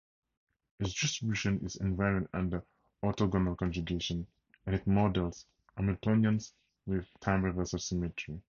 Its 0.79 0.95
distribution 0.99 1.63
is 1.63 1.75
invariant 1.75 2.27
under 2.33 2.65
orthogonal 3.03 3.55
conjugation, 3.55 4.25
and 4.65 4.73
it 4.73 4.87
models 4.87 5.45
Hamiltonians 5.77 6.53
with 6.87 7.07
time-reversal 7.19 7.77
symmetry. 7.77 8.39